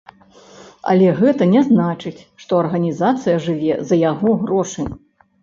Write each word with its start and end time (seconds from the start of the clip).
Але 0.93 1.11
гэта 1.19 1.47
не 1.51 1.61
значыць, 1.67 2.23
што 2.45 2.51
арганізацыя 2.63 3.37
жыве 3.45 3.79
за 3.93 4.01
яго 4.11 4.35
грошы. 4.43 4.89